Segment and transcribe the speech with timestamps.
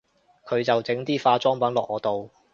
[0.47, 2.31] 佢就整啲化妝品落我度